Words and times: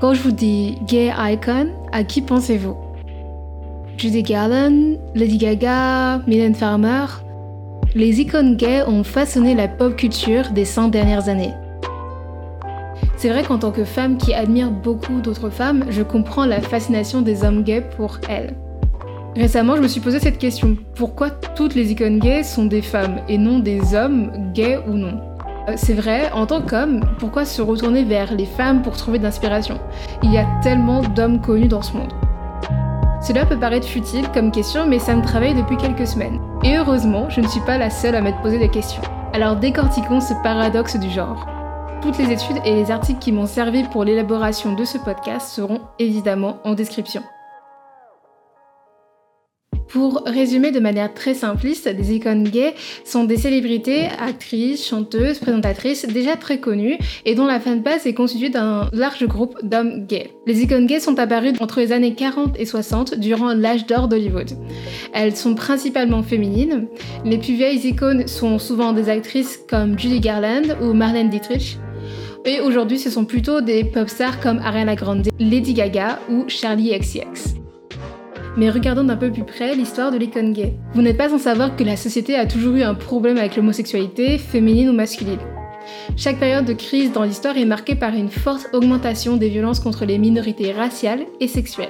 Quand 0.00 0.14
je 0.14 0.22
vous 0.22 0.32
dis 0.32 0.78
gay 0.86 1.12
icon, 1.14 1.68
à 1.92 2.04
qui 2.04 2.22
pensez-vous? 2.22 2.74
Judy 3.98 4.22
Garland, 4.22 4.96
Lady 5.14 5.36
Gaga, 5.36 6.22
Mylène 6.26 6.54
Farmer? 6.54 7.04
Les 7.94 8.18
icônes 8.18 8.56
gays 8.56 8.82
ont 8.86 9.04
façonné 9.04 9.54
la 9.54 9.68
pop 9.68 9.94
culture 9.96 10.52
des 10.52 10.64
100 10.64 10.88
dernières 10.88 11.28
années. 11.28 11.52
C'est 13.18 13.28
vrai 13.28 13.42
qu'en 13.42 13.58
tant 13.58 13.72
que 13.72 13.84
femme 13.84 14.16
qui 14.16 14.32
admire 14.32 14.70
beaucoup 14.70 15.20
d'autres 15.20 15.50
femmes, 15.50 15.84
je 15.90 16.00
comprends 16.00 16.46
la 16.46 16.62
fascination 16.62 17.20
des 17.20 17.44
hommes 17.44 17.62
gays 17.62 17.84
pour 17.94 18.20
elles. 18.26 18.54
Récemment, 19.36 19.76
je 19.76 19.82
me 19.82 19.88
suis 19.88 20.00
posé 20.00 20.18
cette 20.18 20.38
question. 20.38 20.78
Pourquoi 20.94 21.28
toutes 21.28 21.74
les 21.74 21.92
icônes 21.92 22.20
gays 22.20 22.42
sont 22.42 22.64
des 22.64 22.80
femmes 22.80 23.20
et 23.28 23.36
non 23.36 23.58
des 23.58 23.94
hommes, 23.94 24.50
gays 24.54 24.78
ou 24.88 24.92
non? 24.92 25.20
C'est 25.76 25.94
vrai, 25.94 26.30
en 26.32 26.46
tant 26.46 26.60
qu'homme, 26.60 27.00
pourquoi 27.18 27.44
se 27.44 27.62
retourner 27.62 28.04
vers 28.04 28.34
les 28.34 28.46
femmes 28.46 28.82
pour 28.82 28.96
trouver 28.96 29.18
d'inspiration 29.18 29.78
Il 30.22 30.32
y 30.32 30.38
a 30.38 30.46
tellement 30.62 31.02
d'hommes 31.02 31.40
connus 31.40 31.68
dans 31.68 31.82
ce 31.82 31.96
monde. 31.96 32.12
Cela 33.20 33.44
peut 33.44 33.58
paraître 33.58 33.86
futile 33.86 34.28
comme 34.32 34.50
question, 34.50 34.86
mais 34.86 34.98
ça 34.98 35.14
me 35.14 35.22
travaille 35.22 35.54
depuis 35.54 35.76
quelques 35.76 36.06
semaines. 36.06 36.40
Et 36.64 36.76
heureusement, 36.76 37.28
je 37.28 37.40
ne 37.40 37.48
suis 37.48 37.60
pas 37.60 37.78
la 37.78 37.90
seule 37.90 38.14
à 38.14 38.20
m'être 38.22 38.40
posé 38.40 38.58
des 38.58 38.70
questions. 38.70 39.02
Alors 39.32 39.56
décortiquons 39.56 40.20
ce 40.20 40.34
paradoxe 40.42 40.96
du 40.96 41.10
genre. 41.10 41.46
Toutes 42.02 42.18
les 42.18 42.32
études 42.32 42.60
et 42.64 42.74
les 42.74 42.90
articles 42.90 43.18
qui 43.18 43.32
m'ont 43.32 43.46
servi 43.46 43.84
pour 43.84 44.04
l'élaboration 44.04 44.72
de 44.72 44.84
ce 44.84 44.98
podcast 44.98 45.48
seront 45.48 45.80
évidemment 45.98 46.58
en 46.64 46.74
description. 46.74 47.22
Pour 49.90 50.22
résumer 50.24 50.70
de 50.70 50.78
manière 50.78 51.12
très 51.12 51.34
simpliste, 51.34 51.88
des 51.88 52.14
icônes 52.14 52.44
gays 52.44 52.74
sont 53.04 53.24
des 53.24 53.36
célébrités, 53.36 54.06
actrices, 54.20 54.86
chanteuses, 54.86 55.40
présentatrices 55.40 56.06
déjà 56.06 56.36
très 56.36 56.60
connues 56.60 56.96
et 57.24 57.34
dont 57.34 57.46
la 57.46 57.58
fanbase 57.58 58.06
est 58.06 58.14
constituée 58.14 58.50
d'un 58.50 58.88
large 58.92 59.26
groupe 59.26 59.58
d'hommes 59.64 60.06
gays. 60.06 60.30
Les 60.46 60.62
icônes 60.62 60.86
gays 60.86 61.00
sont 61.00 61.18
apparues 61.18 61.54
entre 61.58 61.80
les 61.80 61.90
années 61.90 62.14
40 62.14 62.58
et 62.60 62.66
60 62.66 63.16
durant 63.16 63.52
l'âge 63.52 63.86
d'or 63.86 64.06
d'Hollywood. 64.06 64.50
Elles 65.12 65.34
sont 65.34 65.56
principalement 65.56 66.22
féminines. 66.22 66.86
Les 67.24 67.38
plus 67.38 67.54
vieilles 67.54 67.84
icônes 67.88 68.28
sont 68.28 68.60
souvent 68.60 68.92
des 68.92 69.08
actrices 69.08 69.58
comme 69.68 69.98
Judy 69.98 70.20
Garland 70.20 70.76
ou 70.80 70.92
Marlene 70.92 71.30
Dietrich. 71.30 71.78
Et 72.44 72.60
aujourd'hui, 72.60 72.98
ce 73.00 73.10
sont 73.10 73.24
plutôt 73.24 73.60
des 73.60 73.82
pop 73.82 74.08
stars 74.08 74.40
comme 74.40 74.58
Ariana 74.58 74.94
Grande, 74.94 75.28
Lady 75.40 75.74
Gaga 75.74 76.20
ou 76.30 76.44
Charlie 76.46 76.96
XCX. 76.96 77.59
Mais 78.60 78.68
regardons 78.68 79.04
d'un 79.04 79.16
peu 79.16 79.32
plus 79.32 79.44
près 79.44 79.74
l'histoire 79.74 80.12
de 80.12 80.18
l'icône 80.18 80.52
gay. 80.52 80.74
Vous 80.92 81.00
n'êtes 81.00 81.16
pas 81.16 81.30
sans 81.30 81.38
savoir 81.38 81.76
que 81.76 81.82
la 81.82 81.96
société 81.96 82.36
a 82.36 82.44
toujours 82.44 82.74
eu 82.74 82.82
un 82.82 82.92
problème 82.92 83.38
avec 83.38 83.56
l'homosexualité, 83.56 84.36
féminine 84.36 84.90
ou 84.90 84.92
masculine. 84.92 85.38
Chaque 86.14 86.38
période 86.38 86.66
de 86.66 86.74
crise 86.74 87.10
dans 87.10 87.22
l'histoire 87.22 87.56
est 87.56 87.64
marquée 87.64 87.94
par 87.94 88.12
une 88.12 88.28
forte 88.28 88.68
augmentation 88.74 89.38
des 89.38 89.48
violences 89.48 89.80
contre 89.80 90.04
les 90.04 90.18
minorités 90.18 90.72
raciales 90.72 91.24
et 91.40 91.48
sexuelles. 91.48 91.88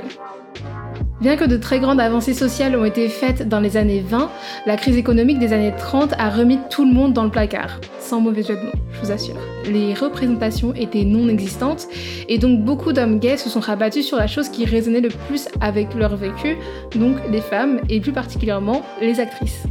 Bien 1.20 1.36
que 1.36 1.44
de 1.44 1.58
très 1.58 1.80
grandes 1.80 2.00
avancées 2.00 2.32
sociales 2.32 2.74
ont 2.76 2.84
été 2.86 3.10
faites 3.10 3.46
dans 3.46 3.60
les 3.60 3.76
années 3.76 4.00
20, 4.00 4.30
la 4.64 4.78
crise 4.78 4.96
économique 4.96 5.38
des 5.38 5.52
années 5.52 5.74
30 5.76 6.14
a 6.16 6.30
remis 6.30 6.58
tout 6.70 6.86
le 6.86 6.92
monde 6.94 7.12
dans 7.12 7.24
le 7.24 7.30
placard. 7.30 7.78
Sans 7.98 8.22
mauvais 8.22 8.42
jeu 8.42 8.56
de 8.56 8.62
mots, 8.62 8.72
je 8.90 9.00
vous 9.00 9.12
assure. 9.12 9.36
Les 9.70 9.92
représentations 9.92 10.72
étaient 10.74 11.04
non 11.04 11.28
existantes 11.28 11.88
et 12.26 12.38
donc 12.38 12.64
beaucoup 12.64 12.94
d'hommes 12.94 13.18
gays 13.18 13.36
se 13.36 13.50
sont 13.50 13.60
rabattus 13.60 14.06
sur 14.06 14.16
la 14.16 14.26
chose 14.26 14.48
qui 14.48 14.64
résonnait 14.64 15.02
le 15.02 15.10
plus 15.10 15.46
avec 15.60 15.94
leur 15.94 16.16
vécu, 16.16 16.56
donc 16.94 17.16
les 17.30 17.42
femmes 17.42 17.80
et 17.90 18.00
plus 18.00 18.12
particulièrement 18.12 18.80
les 19.02 19.20
actrices. 19.20 19.64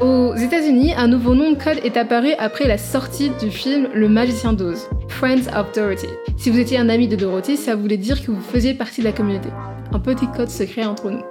Aux 0.00 0.34
États-Unis, 0.36 0.94
un 0.96 1.08
nouveau 1.08 1.34
nom 1.34 1.50
de 1.50 1.56
code 1.62 1.80
est 1.84 1.98
apparu 1.98 2.32
après 2.38 2.66
la 2.66 2.78
sortie 2.78 3.30
du 3.40 3.50
film 3.50 3.88
Le 3.92 4.08
Magicien 4.08 4.54
d'Oz, 4.54 4.88
Friends 5.08 5.48
of 5.54 5.72
Dorothy. 5.74 6.08
Si 6.38 6.48
vous 6.48 6.58
étiez 6.58 6.78
un 6.78 6.88
ami 6.88 7.08
de 7.08 7.16
Dorothy, 7.16 7.58
ça 7.58 7.76
voulait 7.76 7.96
dire 7.98 8.24
que 8.24 8.30
vous 8.30 8.40
faisiez 8.40 8.72
partie 8.72 9.02
de 9.02 9.06
la 9.06 9.12
communauté. 9.12 9.50
Un 9.96 9.98
petit 9.98 10.26
code 10.26 10.50
secret 10.50 10.84
entre 10.84 11.08
nous. 11.08 11.24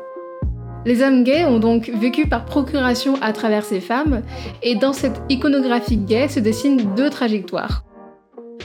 Les 0.88 1.03
hommes 1.03 1.24
gays 1.24 1.46
ont 1.46 1.59
donc 1.59 1.92
vécu 2.02 2.26
par 2.26 2.46
procuration 2.46 3.14
à 3.22 3.31
travers 3.31 3.64
ces 3.64 3.80
femmes, 3.80 4.24
et 4.64 4.74
dans 4.74 4.92
cette 4.92 5.22
iconographie 5.30 5.98
gay 5.98 6.28
se 6.30 6.40
dessinent 6.40 6.96
deux 6.96 7.12
trajectoires. 7.12 7.84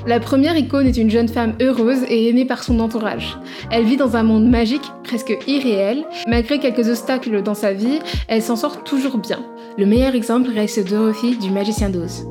La 0.07 0.19
première 0.19 0.57
icône 0.57 0.87
est 0.87 0.97
une 0.97 1.11
jeune 1.11 1.29
femme 1.29 1.53
heureuse 1.61 2.03
et 2.09 2.31
aimée 2.31 2.47
par 2.47 2.63
son 2.63 2.81
entourage. 2.81 3.39
Elle 3.71 3.85
vit 3.85 3.99
dans 3.99 4.17
un 4.17 4.23
monde 4.23 4.49
magique, 4.49 4.91
presque 5.05 5.37
irréel. 5.47 6.07
Malgré 6.27 6.59
quelques 6.59 6.89
obstacles 6.89 7.43
dans 7.43 7.53
sa 7.53 7.75
vie, 7.75 7.99
elle 8.27 8.41
s'en 8.41 8.57
sort 8.57 8.83
toujours 8.85 9.19
bien. 9.19 9.41
Le 9.77 9.85
meilleur 9.85 10.15
exemple 10.15 10.49
reste 10.49 10.89
Dorothy 10.89 11.37
du 11.37 11.51
Magicien 11.51 11.91
d'Oz. 11.91 12.27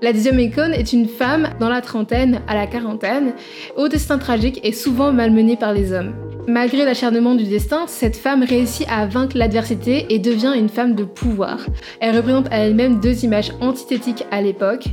La 0.00 0.14
deuxième 0.14 0.40
icône 0.40 0.72
est 0.72 0.94
une 0.94 1.06
femme 1.06 1.50
dans 1.60 1.68
la 1.68 1.82
trentaine 1.82 2.40
à 2.48 2.54
la 2.54 2.66
quarantaine, 2.66 3.34
au 3.76 3.88
destin 3.88 4.16
tragique 4.16 4.58
et 4.64 4.72
souvent 4.72 5.12
malmenée 5.12 5.56
par 5.56 5.74
les 5.74 5.92
hommes. 5.92 6.14
Malgré 6.48 6.84
l'acharnement 6.84 7.36
du 7.36 7.44
destin, 7.44 7.84
cette 7.86 8.16
femme 8.16 8.42
réussit 8.42 8.86
à 8.90 9.06
vaincre 9.06 9.38
l'adversité 9.38 10.06
et 10.10 10.18
devient 10.18 10.54
une 10.56 10.68
femme 10.68 10.96
de 10.96 11.04
pouvoir. 11.04 11.66
Elle 12.00 12.16
représente 12.16 12.48
à 12.50 12.58
elle-même 12.58 12.98
deux 12.98 13.24
images 13.24 13.52
antithétiques 13.60 14.24
à 14.32 14.42
l'époque, 14.42 14.86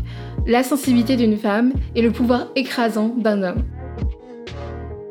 la 0.45 0.61
sensibilité 0.61 1.15
d'une 1.15 1.37
femme 1.37 1.73
et 1.95 2.03
le 2.03 2.11
pouvoir 2.11 2.47
écrasant 2.55 3.15
d'un 3.17 3.41
homme. 3.41 3.63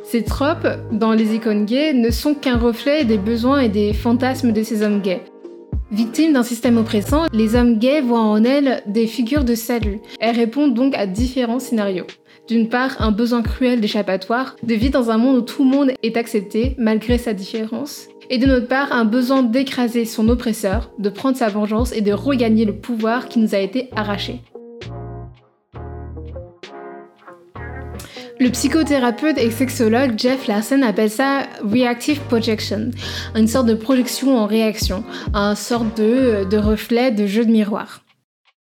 Ces 0.04 0.22
tropes, 0.22 0.68
dans 0.92 1.12
les 1.12 1.34
icônes 1.34 1.66
gays, 1.66 1.92
ne 1.92 2.10
sont 2.10 2.34
qu'un 2.34 2.56
reflet 2.56 3.04
des 3.04 3.18
besoins 3.18 3.60
et 3.60 3.68
des 3.68 3.92
fantasmes 3.92 4.52
de 4.52 4.62
ces 4.62 4.82
hommes 4.82 5.00
gays. 5.00 5.24
Victimes 5.90 6.34
d'un 6.34 6.42
système 6.42 6.78
oppressant, 6.78 7.26
les 7.32 7.56
hommes 7.56 7.78
gays 7.78 8.00
voient 8.00 8.20
en 8.20 8.44
elles 8.44 8.82
des 8.86 9.06
figures 9.06 9.44
de 9.44 9.54
salut. 9.54 10.00
Elles 10.20 10.36
répondent 10.36 10.74
donc 10.74 10.94
à 10.94 11.06
différents 11.06 11.58
scénarios. 11.58 12.06
D'une 12.48 12.70
part, 12.70 12.96
un 13.00 13.10
besoin 13.10 13.42
cruel 13.42 13.78
d'échappatoire, 13.78 14.56
de 14.62 14.72
vivre 14.72 14.92
dans 14.92 15.10
un 15.10 15.18
monde 15.18 15.36
où 15.36 15.42
tout 15.42 15.64
le 15.64 15.70
monde 15.70 15.92
est 16.02 16.16
accepté 16.16 16.74
malgré 16.78 17.18
sa 17.18 17.34
différence. 17.34 18.08
Et 18.30 18.38
de 18.38 18.46
notre 18.46 18.66
part, 18.66 18.90
un 18.92 19.04
besoin 19.04 19.42
d'écraser 19.42 20.06
son 20.06 20.30
oppresseur, 20.30 20.90
de 20.98 21.10
prendre 21.10 21.36
sa 21.36 21.50
vengeance 21.50 21.92
et 21.92 22.00
de 22.00 22.12
regagner 22.12 22.64
le 22.64 22.74
pouvoir 22.74 23.28
qui 23.28 23.38
nous 23.38 23.54
a 23.54 23.58
été 23.58 23.90
arraché. 23.94 24.40
Le 28.40 28.48
psychothérapeute 28.48 29.36
et 29.36 29.50
sexologue 29.50 30.14
Jeff 30.16 30.46
Larsen 30.46 30.82
appelle 30.82 31.10
ça 31.10 31.42
reactive 31.62 32.20
projection, 32.28 32.92
une 33.34 33.48
sorte 33.48 33.66
de 33.66 33.74
projection 33.74 34.38
en 34.38 34.46
réaction, 34.46 35.04
une 35.34 35.54
sorte 35.54 35.98
de, 35.98 36.44
de 36.48 36.56
reflet 36.56 37.10
de 37.10 37.26
jeu 37.26 37.44
de 37.44 37.50
miroir. 37.50 38.00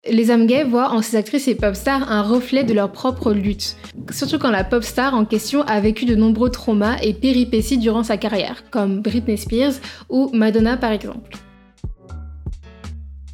Les 0.08 0.32
hommes 0.32 0.48
gays 0.48 0.64
voient 0.64 0.92
en 0.94 1.02
ces 1.02 1.18
actrices 1.18 1.50
et 1.50 1.56
pop 1.56 1.76
stars 1.76 2.10
un 2.10 2.22
reflet 2.22 2.64
de 2.64 2.74
leur 2.74 2.90
propre 2.90 3.34
lutte, 3.34 3.76
surtout 4.12 4.40
quand 4.40 4.50
la 4.50 4.64
pop 4.64 4.82
star 4.82 5.14
en 5.14 5.26
question 5.26 5.64
a 5.64 5.82
vécu 5.82 6.06
de 6.06 6.16
nombreux 6.16 6.50
traumas 6.50 6.96
et 7.04 7.14
péripéties 7.14 7.78
durant 7.78 8.04
sa 8.04 8.16
carrière, 8.16 8.64
comme 8.72 9.02
Britney 9.02 9.38
Spears 9.38 9.74
ou 10.08 10.30
Madonna 10.34 10.78
par 10.78 10.94
exemple. 10.94 11.36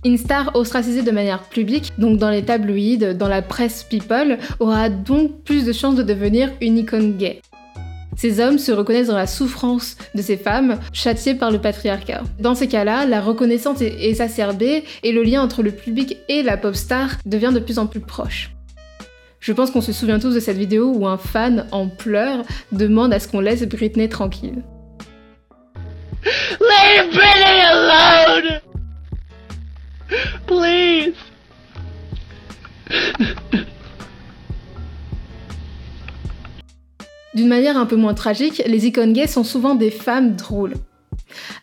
Une 0.03 0.17
star 0.17 0.55
ostracisée 0.55 1.03
de 1.03 1.11
manière 1.11 1.43
publique, 1.43 1.93
donc 1.99 2.17
dans 2.17 2.31
les 2.31 2.43
tabloïds, 2.43 2.97
dans 2.97 3.27
la 3.27 3.43
presse 3.43 3.83
people, 3.83 4.39
aura 4.59 4.89
donc 4.89 5.43
plus 5.43 5.65
de 5.65 5.71
chances 5.71 5.95
de 5.95 6.03
devenir 6.03 6.51
une 6.61 6.79
icône 6.79 7.15
gay. 7.15 7.41
Ces 8.15 8.39
hommes 8.39 8.57
se 8.57 8.71
reconnaissent 8.71 9.07
dans 9.07 9.15
la 9.15 9.27
souffrance 9.27 9.97
de 10.13 10.21
ces 10.21 10.37
femmes 10.37 10.79
châtiées 10.93 11.35
par 11.35 11.51
le 11.51 11.59
patriarcat. 11.59 12.23
Dans 12.39 12.55
ces 12.55 12.67
cas-là, 12.67 13.05
la 13.05 13.21
reconnaissance 13.21 13.81
est 13.81 14.05
exacerbée 14.07 14.83
et 15.03 15.11
le 15.11 15.23
lien 15.23 15.41
entre 15.41 15.63
le 15.63 15.71
public 15.71 16.17
et 16.29 16.43
la 16.43 16.57
pop 16.57 16.75
star 16.75 17.17
devient 17.25 17.51
de 17.53 17.59
plus 17.59 17.79
en 17.79 17.87
plus 17.87 17.99
proche. 17.99 18.51
Je 19.39 19.53
pense 19.53 19.69
qu'on 19.69 19.81
se 19.81 19.93
souvient 19.93 20.17
tous 20.17 20.33
de 20.33 20.39
cette 20.39 20.57
vidéo 20.57 20.91
où 20.95 21.05
un 21.07 21.17
fan 21.17 21.67
en 21.71 21.87
pleurs 21.87 22.43
demande 22.71 23.13
à 23.13 23.19
ce 23.19 23.27
qu'on 23.27 23.41
laisse 23.41 23.63
Britney 23.63 24.09
tranquille. 24.09 24.63
Leave 26.59 27.13
Britney 27.13 27.61
alone! 27.61 28.61
Please. 30.47 31.13
D'une 37.35 37.49
manière 37.49 37.77
un 37.77 37.85
peu 37.85 37.97
moins 37.97 38.13
tragique, 38.13 38.63
les 38.65 38.87
icônes 38.87 39.11
gays 39.11 39.27
sont 39.27 39.43
souvent 39.43 39.75
des 39.75 39.91
femmes 39.91 40.37
drôles. 40.37 40.73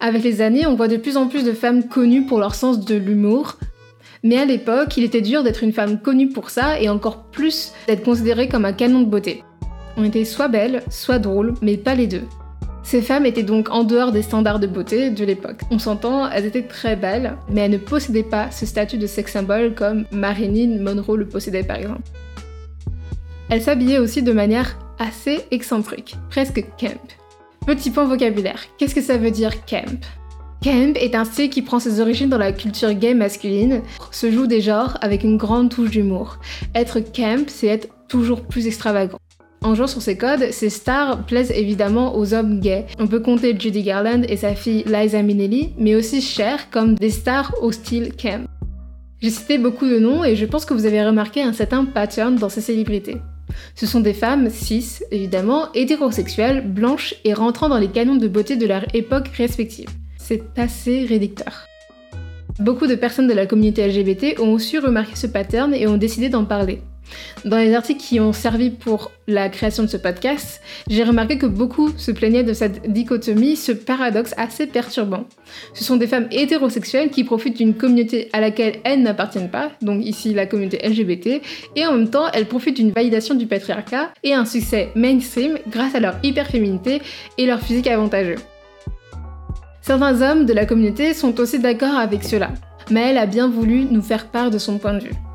Avec 0.00 0.22
les 0.22 0.42
années, 0.42 0.66
on 0.66 0.74
voit 0.74 0.88
de 0.88 0.98
plus 0.98 1.16
en 1.16 1.28
plus 1.28 1.44
de 1.44 1.52
femmes 1.52 1.88
connues 1.88 2.26
pour 2.26 2.38
leur 2.38 2.54
sens 2.54 2.84
de 2.84 2.94
l'humour, 2.94 3.56
mais 4.22 4.36
à 4.36 4.44
l'époque, 4.44 4.98
il 4.98 5.04
était 5.04 5.22
dur 5.22 5.42
d'être 5.42 5.62
une 5.62 5.72
femme 5.72 5.98
connue 5.98 6.28
pour 6.28 6.50
ça 6.50 6.78
et 6.78 6.90
encore 6.90 7.24
plus 7.24 7.72
d'être 7.86 8.04
considérée 8.04 8.48
comme 8.48 8.66
un 8.66 8.74
canon 8.74 9.00
de 9.00 9.06
beauté. 9.06 9.44
On 9.96 10.04
était 10.04 10.26
soit 10.26 10.48
belle, 10.48 10.82
soit 10.90 11.19
drôle, 11.19 11.54
mais 11.62 11.78
pas 11.78 11.94
les 11.94 12.06
deux. 12.06 12.25
Ces 12.82 13.00
femmes 13.00 13.25
étaient 13.25 13.42
donc 13.42 13.70
en 13.70 13.84
dehors 13.84 14.12
des 14.12 14.22
standards 14.22 14.60
de 14.60 14.66
beauté 14.66 15.08
de 15.08 15.25
l'époque. 15.25 15.62
On 15.70 15.78
s'entend, 15.78 16.28
elles 16.28 16.44
étaient 16.44 16.66
très 16.66 16.96
belles, 16.96 17.38
mais 17.48 17.62
elles 17.62 17.70
ne 17.70 17.78
possédaient 17.78 18.22
pas 18.22 18.50
ce 18.50 18.66
statut 18.66 18.98
de 18.98 19.06
sex 19.06 19.32
symbole 19.32 19.75
comme 19.75 20.04
Marilyn 20.12 20.82
Monroe 20.82 21.16
le 21.16 21.28
possédait 21.28 21.62
par 21.62 21.76
exemple. 21.76 22.02
Elles 23.48 23.62
s'habillaient 23.62 23.98
aussi 23.98 24.22
de 24.22 24.32
manière 24.32 24.76
assez 24.98 25.40
excentrique, 25.50 26.16
presque 26.30 26.64
camp. 26.78 27.00
Petit 27.66 27.90
point 27.90 28.04
vocabulaire, 28.04 28.64
qu'est-ce 28.78 28.94
que 28.94 29.02
ça 29.02 29.16
veut 29.16 29.30
dire 29.30 29.64
camp? 29.64 30.00
Camp 30.62 30.96
est 30.96 31.14
un 31.14 31.24
style 31.24 31.50
qui 31.50 31.62
prend 31.62 31.80
ses 31.80 32.00
origines 32.00 32.28
dans 32.28 32.38
la 32.38 32.52
culture 32.52 32.92
gay 32.94 33.14
masculine, 33.14 33.82
se 34.10 34.30
joue 34.30 34.46
des 34.46 34.60
genres 34.60 34.96
avec 35.00 35.24
une 35.24 35.36
grande 35.36 35.70
touche 35.70 35.90
d'humour. 35.90 36.38
Être 36.74 37.00
camp, 37.00 37.48
c'est 37.48 37.66
être 37.66 37.88
toujours 38.08 38.42
plus 38.42 38.66
extravagant. 38.66 39.18
En 39.62 39.74
jouant 39.74 39.86
sur 39.86 40.02
ces 40.02 40.16
codes, 40.16 40.50
ces 40.50 40.70
stars 40.70 41.24
plaisent 41.24 41.52
évidemment 41.52 42.16
aux 42.16 42.34
hommes 42.34 42.58
gays. 42.58 42.86
On 42.98 43.06
peut 43.06 43.20
compter 43.20 43.56
Judy 43.58 43.82
Garland 43.82 44.22
et 44.28 44.36
sa 44.36 44.54
fille 44.54 44.84
Liza 44.86 45.22
Minnelli, 45.22 45.72
mais 45.78 45.94
aussi 45.94 46.20
Cher 46.20 46.68
comme 46.70 46.94
des 46.94 47.10
stars 47.10 47.54
au 47.62 47.70
style 47.70 48.12
camp. 48.16 48.46
J'ai 49.20 49.30
cité 49.30 49.58
beaucoup 49.58 49.86
de 49.86 50.00
noms 50.00 50.24
et 50.24 50.34
je 50.34 50.46
pense 50.46 50.64
que 50.64 50.74
vous 50.74 50.84
avez 50.84 51.04
remarqué 51.04 51.42
un 51.42 51.52
certain 51.52 51.84
pattern 51.84 52.34
dans 52.34 52.48
ces 52.48 52.60
célébrités. 52.60 53.18
Ce 53.75 53.87
sont 53.87 54.00
des 54.00 54.14
femmes 54.14 54.50
cis, 54.50 55.00
évidemment, 55.10 55.72
hétérosexuelles, 55.75 56.66
blanches 56.66 57.14
et 57.25 57.34
rentrant 57.34 57.69
dans 57.69 57.78
les 57.78 57.88
canons 57.88 58.16
de 58.16 58.28
beauté 58.28 58.56
de 58.56 58.66
leur 58.66 58.84
époque 58.94 59.28
respective. 59.28 59.88
C'est 60.16 60.43
assez 60.56 61.04
réducteur. 61.04 61.66
Beaucoup 62.58 62.87
de 62.87 62.94
personnes 62.94 63.28
de 63.28 63.32
la 63.32 63.46
communauté 63.46 63.87
LGBT 63.87 64.38
ont 64.40 64.52
aussi 64.52 64.78
remarqué 64.78 65.16
ce 65.16 65.26
pattern 65.26 65.72
et 65.75 65.87
ont 65.87 65.96
décidé 65.96 66.28
d'en 66.28 66.44
parler. 66.44 66.82
Dans 67.44 67.59
les 67.59 67.75
articles 67.75 68.00
qui 68.00 68.20
ont 68.20 68.32
servi 68.32 68.70
pour 68.70 69.11
la 69.26 69.49
création 69.49 69.82
de 69.82 69.88
ce 69.88 69.97
podcast, 69.97 70.61
j'ai 70.88 71.03
remarqué 71.03 71.38
que 71.38 71.47
beaucoup 71.47 71.91
se 71.97 72.12
plaignaient 72.12 72.44
de 72.44 72.53
cette 72.53 72.93
dichotomie, 72.93 73.56
ce 73.56 73.73
paradoxe 73.73 74.35
assez 74.37 74.67
perturbant. 74.67 75.25
Ce 75.75 75.82
sont 75.82 75.97
des 75.97 76.06
femmes 76.06 76.29
hétérosexuelles 76.31 77.11
qui 77.11 77.25
profitent 77.25 77.56
d'une 77.56 77.75
communauté 77.75 78.29
à 78.32 78.41
laquelle 78.41 78.76
elles 78.85 79.03
n'appartiennent 79.03 79.50
pas, 79.50 79.73
donc 79.82 80.05
ici 80.05 80.35
la 80.35 80.47
communauté 80.47 80.79
LGBT, 80.87 81.43
et 81.76 81.87
en 81.87 81.93
même 81.93 82.11
temps 82.11 82.31
elles 82.32 82.47
profitent 82.47 82.76
d'une 82.76 82.93
validation 82.93 83.35
du 83.35 83.47
patriarcat 83.47 84.12
et 84.23 84.35
un 84.35 84.44
succès 84.44 84.91
mainstream 84.94 85.59
grâce 85.69 85.94
à 85.94 86.00
leur 86.00 86.17
hyperféminité 86.23 87.03
et 87.38 87.47
leur 87.47 87.61
physique 87.61 87.88
avantageux. 87.88 88.37
Certains 89.81 90.23
hommes 90.23 90.47
de 90.47 90.53
la 90.53 90.64
communauté 90.64 91.12
sont 91.12 91.41
aussi 91.41 91.59
d'accord 91.59 91.97
avec 91.97 92.23
cela, 92.23 92.53
mais 92.91 93.11
elle 93.11 93.19
a 93.19 93.26
bien 93.26 93.49
voulu 93.49 93.85
nous 93.91 94.03
faire 94.03 94.26
part 94.26 94.50
de 94.50 94.59
son 94.59 94.79
point 94.79 94.94
de 94.94 95.05
vue. 95.05 95.31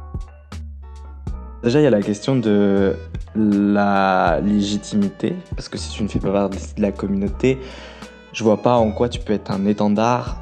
Déjà, 1.63 1.79
il 1.79 1.83
y 1.83 1.87
a 1.87 1.91
la 1.91 2.01
question 2.01 2.35
de 2.35 2.95
la 3.35 4.39
légitimité, 4.43 5.35
parce 5.55 5.69
que 5.69 5.77
si 5.77 5.91
tu 5.91 6.03
ne 6.03 6.07
fais 6.07 6.19
pas 6.19 6.31
partie 6.31 6.75
de 6.75 6.81
la 6.81 6.91
communauté, 6.91 7.57
je 8.33 8.43
vois 8.43 8.61
pas 8.61 8.75
en 8.75 8.91
quoi 8.91 9.09
tu 9.09 9.19
peux 9.19 9.33
être 9.33 9.51
un 9.51 9.65
étendard 9.65 10.41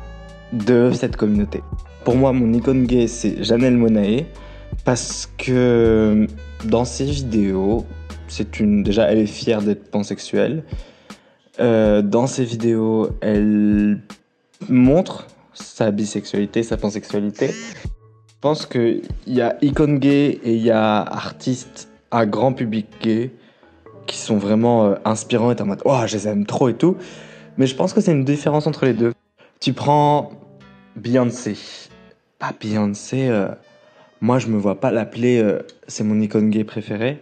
de 0.52 0.92
cette 0.94 1.16
communauté. 1.16 1.62
Pour 2.04 2.16
moi, 2.16 2.34
mon 2.34 2.52
icône 2.54 2.86
gay, 2.86 3.08
c'est 3.08 3.44
Janelle 3.44 3.78
Monae, 3.78 4.26
parce 4.84 5.32
que 5.38 6.28
dans 6.66 6.86
ses 6.86 7.06
vidéos, 7.06 7.86
c'est 8.28 8.60
une. 8.60 8.84
Déjà, 8.84 9.12
elle 9.12 9.20
est 9.20 9.26
fière 9.26 9.62
d'être 9.62 9.90
pansexuelle. 9.90 10.64
Euh, 11.60 12.02
dans 12.02 12.28
ses 12.28 12.44
vidéos, 12.44 13.10
elle 13.22 14.02
montre 14.70 15.28
sa 15.54 15.92
bisexualité, 15.92 16.64
sa 16.64 16.78
pansexualité. 16.78 17.52
Je 18.46 18.48
pense 18.48 18.68
qu'il 18.68 19.02
y 19.26 19.42
a 19.42 19.58
icônes 19.64 19.98
gay 19.98 20.40
et 20.44 20.54
il 20.54 20.62
y 20.62 20.70
a 20.70 21.02
artistes 21.02 21.90
à 22.12 22.28
grand 22.28 22.54
public 22.54 22.86
gay 23.02 23.32
qui 24.06 24.18
sont 24.18 24.38
vraiment 24.38 24.86
euh, 24.86 24.96
inspirants 25.04 25.52
et 25.52 25.60
en 25.60 25.66
mode 25.66 25.82
oh 25.84 26.02
je 26.06 26.16
les 26.16 26.28
aime 26.28 26.46
trop 26.46 26.70
et 26.70 26.76
tout. 26.76 26.96
Mais 27.58 27.66
je 27.66 27.76
pense 27.76 27.92
que 27.92 28.02
c'est 28.02 28.12
une 28.12 28.24
différence 28.24 28.68
entre 28.68 28.86
les 28.86 28.94
deux. 28.94 29.14
Tu 29.60 29.74
prends 29.74 30.30
Beyoncé. 30.96 31.58
Pas 32.38 32.52
Beyoncé, 32.62 33.30
euh, 33.30 33.48
moi 34.22 34.38
je 34.38 34.46
me 34.46 34.60
vois 34.60 34.80
pas 34.80 34.92
l'appeler 34.92 35.42
euh, 35.42 35.64
c'est 35.88 36.04
mon 36.04 36.22
icône 36.22 36.52
gay 36.52 36.64
préféré. 36.64 37.20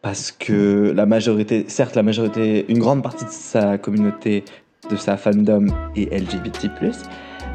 Parce 0.00 0.32
que 0.32 0.92
la 0.96 1.06
majorité, 1.06 1.66
certes 1.68 1.94
la 1.94 2.02
majorité, 2.02 2.66
une 2.68 2.80
grande 2.80 3.04
partie 3.04 3.24
de 3.24 3.30
sa 3.30 3.78
communauté, 3.78 4.44
de 4.90 4.96
sa 4.96 5.16
fandom 5.16 5.68
est 5.94 6.12
LGBT+, 6.12 6.70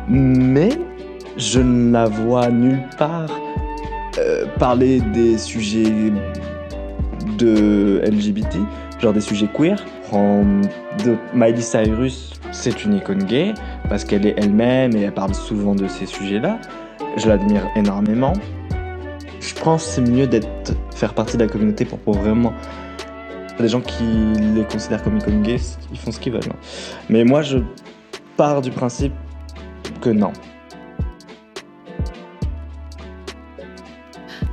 mais 0.07 0.69
je 1.37 1.59
ne 1.59 1.91
la 1.91 2.05
vois 2.05 2.49
nulle 2.49 2.83
part 2.97 3.29
euh, 4.17 4.45
parler 4.59 4.99
des 5.13 5.37
sujets 5.37 6.11
de 7.37 8.01
LGBT, 8.03 8.57
genre 8.99 9.13
des 9.13 9.21
sujets 9.21 9.47
queer. 9.53 9.83
Miley 11.33 11.61
Cyrus, 11.61 12.33
c'est 12.51 12.83
une 12.83 12.95
icône 12.95 13.23
gay 13.23 13.53
parce 13.89 14.03
qu'elle 14.03 14.25
est 14.25 14.35
elle-même 14.37 14.95
et 14.95 15.01
elle 15.01 15.13
parle 15.13 15.35
souvent 15.35 15.75
de 15.75 15.87
ces 15.87 16.05
sujets-là. 16.05 16.59
Je 17.17 17.27
l'admire 17.27 17.67
énormément. 17.75 18.33
Je 19.39 19.53
pense 19.53 19.85
que 19.85 19.89
c'est 19.91 20.01
mieux 20.01 20.27
d'être 20.27 20.73
faire 20.95 21.13
partie 21.13 21.37
de 21.37 21.43
la 21.43 21.49
communauté 21.49 21.85
pour, 21.85 21.99
pour 21.99 22.15
vraiment 22.15 22.53
des 23.59 23.69
gens 23.69 23.81
qui 23.81 24.03
les 24.55 24.63
considèrent 24.63 25.03
comme 25.03 25.17
icônes 25.17 25.41
gays, 25.41 25.59
ils 25.91 25.97
font 25.97 26.11
ce 26.11 26.19
qu'ils 26.19 26.33
veulent. 26.33 26.41
Hein. 26.49 26.57
Mais 27.09 27.23
moi, 27.23 27.41
je 27.41 27.59
pars 28.35 28.61
du 28.61 28.71
principe 28.71 29.13
que 30.01 30.09
non. 30.09 30.31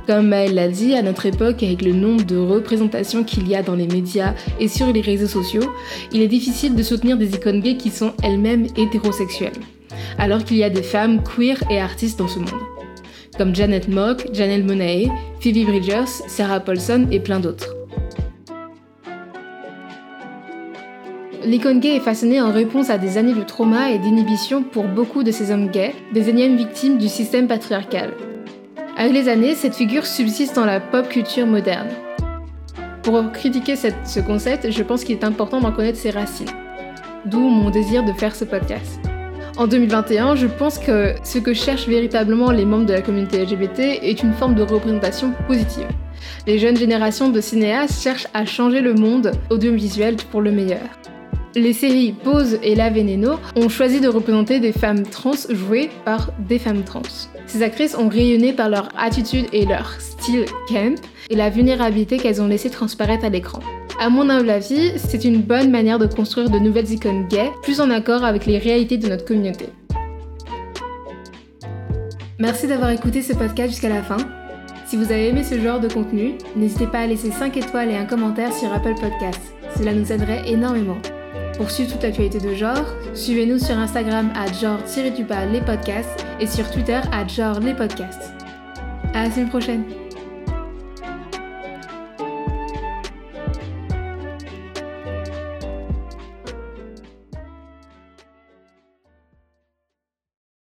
Comme 0.07 0.33
elle 0.33 0.53
l'a 0.53 0.67
dit, 0.67 0.93
à 0.93 1.01
notre 1.01 1.25
époque, 1.25 1.63
avec 1.63 1.81
le 1.81 1.91
nombre 1.91 2.23
de 2.25 2.37
représentations 2.37 3.23
qu'il 3.23 3.47
y 3.47 3.55
a 3.55 3.63
dans 3.63 3.75
les 3.75 3.87
médias 3.87 4.35
et 4.59 4.67
sur 4.67 4.93
les 4.93 5.01
réseaux 5.01 5.27
sociaux, 5.27 5.63
il 6.11 6.21
est 6.21 6.27
difficile 6.27 6.75
de 6.75 6.83
soutenir 6.83 7.17
des 7.17 7.33
icônes 7.33 7.59
gays 7.59 7.77
qui 7.77 7.89
sont 7.89 8.13
elles-mêmes 8.21 8.67
hétérosexuelles, 8.77 9.57
alors 10.19 10.43
qu'il 10.43 10.57
y 10.57 10.63
a 10.63 10.69
des 10.69 10.83
femmes 10.83 11.23
queer 11.23 11.57
et 11.71 11.79
artistes 11.79 12.19
dans 12.19 12.27
ce 12.27 12.37
monde. 12.37 12.49
Comme 13.35 13.55
Janet 13.55 13.87
Mock, 13.87 14.27
Janelle 14.31 14.63
Monáe, 14.63 15.09
Phoebe 15.39 15.65
Bridgers, 15.65 16.21
Sarah 16.27 16.59
Paulson 16.59 17.07
et 17.11 17.19
plein 17.19 17.39
d'autres. 17.39 17.75
L'icône 21.43 21.79
gay 21.79 21.95
est 21.95 21.99
façonnée 21.99 22.41
en 22.41 22.51
réponse 22.51 22.89
à 22.89 22.97
des 22.97 23.17
années 23.17 23.33
de 23.33 23.43
trauma 23.43 23.91
et 23.91 23.99
d'inhibition 23.99 24.63
pour 24.63 24.85
beaucoup 24.85 25.23
de 25.23 25.31
ces 25.31 25.51
hommes 25.51 25.69
gays, 25.69 25.93
des 26.13 26.29
énièmes 26.29 26.57
victimes 26.57 26.97
du 26.97 27.07
système 27.07 27.47
patriarcal. 27.47 28.13
Avec 28.97 29.11
les 29.11 29.27
années, 29.27 29.55
cette 29.55 29.75
figure 29.75 30.05
subsiste 30.05 30.55
dans 30.55 30.63
la 30.63 30.79
pop 30.79 31.09
culture 31.09 31.45
moderne. 31.45 31.89
Pour 33.03 33.29
critiquer 33.33 33.75
ce 33.75 34.19
concept, 34.21 34.71
je 34.71 34.83
pense 34.83 35.03
qu'il 35.03 35.17
est 35.17 35.25
important 35.25 35.59
d'en 35.59 35.73
connaître 35.73 35.97
ses 35.97 36.11
racines. 36.11 36.49
D'où 37.25 37.39
mon 37.39 37.71
désir 37.71 38.05
de 38.05 38.13
faire 38.13 38.33
ce 38.33 38.45
podcast. 38.45 39.01
En 39.57 39.67
2021, 39.67 40.35
je 40.35 40.47
pense 40.47 40.79
que 40.79 41.13
ce 41.25 41.39
que 41.39 41.53
cherchent 41.53 41.89
véritablement 41.89 42.51
les 42.51 42.63
membres 42.63 42.85
de 42.85 42.93
la 42.93 43.01
communauté 43.01 43.43
LGBT 43.43 43.79
est 44.01 44.23
une 44.23 44.33
forme 44.33 44.55
de 44.55 44.63
représentation 44.63 45.33
positive. 45.45 45.87
Les 46.47 46.57
jeunes 46.57 46.77
générations 46.77 47.29
de 47.29 47.41
cinéastes 47.41 48.01
cherchent 48.01 48.27
à 48.33 48.45
changer 48.45 48.79
le 48.79 48.93
monde 48.93 49.33
audiovisuel 49.49 50.15
pour 50.31 50.41
le 50.41 50.51
meilleur. 50.51 50.87
Les 51.57 51.71
séries 51.71 52.11
Pose 52.11 52.59
et 52.63 52.75
La 52.75 52.89
Veneno 52.89 53.35
ont 53.55 53.69
choisi 53.69 54.01
de 54.01 54.09
représenter 54.09 54.59
des 54.59 54.73
femmes 54.73 55.03
trans 55.03 55.31
jouées 55.49 55.89
par 56.03 56.31
des 56.37 56.59
femmes 56.59 56.83
trans. 56.83 57.01
Ces 57.47 57.63
actrices 57.63 57.95
ont 57.95 58.09
rayonné 58.09 58.51
par 58.51 58.67
leur 58.67 58.89
attitude 58.97 59.45
et 59.53 59.65
leur 59.65 59.89
style 60.01 60.43
camp 60.67 61.01
et 61.29 61.35
la 61.35 61.49
vulnérabilité 61.49 62.17
qu'elles 62.17 62.41
ont 62.41 62.47
laissé 62.47 62.69
transparaître 62.69 63.23
à 63.23 63.29
l'écran. 63.29 63.61
À 64.01 64.09
mon 64.09 64.29
humble 64.29 64.49
avis, 64.49 64.91
c'est 64.97 65.23
une 65.23 65.41
bonne 65.41 65.71
manière 65.71 65.97
de 65.97 66.07
construire 66.07 66.49
de 66.49 66.59
nouvelles 66.59 66.91
icônes 66.91 67.25
gays, 67.29 67.51
plus 67.63 67.79
en 67.79 67.89
accord 67.89 68.25
avec 68.25 68.45
les 68.45 68.57
réalités 68.57 68.97
de 68.97 69.07
notre 69.07 69.23
communauté. 69.23 69.67
Merci 72.37 72.67
d'avoir 72.67 72.89
écouté 72.89 73.21
ce 73.21 73.31
podcast 73.31 73.69
jusqu'à 73.69 73.87
la 73.87 74.03
fin. 74.03 74.17
Si 74.87 74.97
vous 74.97 75.09
avez 75.09 75.29
aimé 75.29 75.45
ce 75.45 75.57
genre 75.57 75.79
de 75.79 75.87
contenu, 75.87 76.33
n'hésitez 76.57 76.87
pas 76.87 76.99
à 76.99 77.07
laisser 77.07 77.31
5 77.31 77.55
étoiles 77.55 77.91
et 77.91 77.95
un 77.95 78.05
commentaire 78.05 78.51
sur 78.51 78.73
Apple 78.73 78.95
Podcasts. 78.95 79.53
Cela 79.77 79.93
nous 79.93 80.11
aiderait 80.11 80.49
énormément. 80.49 80.97
Pour 81.57 81.71
suivre 81.71 81.93
toute 81.93 82.03
l'actualité 82.03 82.39
de 82.39 82.53
genre, 82.53 82.85
suivez-nous 83.13 83.59
sur 83.59 83.77
Instagram 83.77 84.29
à 84.35 84.51
genre-les 84.51 85.61
podcasts 85.61 86.25
et 86.39 86.47
sur 86.47 86.69
Twitter 86.69 86.99
à 87.11 87.25
genre 87.27 87.59
les 87.59 87.73
podcasts. 87.73 88.33
À 89.13 89.23
la 89.23 89.31
semaine 89.31 89.49
prochaine! 89.49 90.04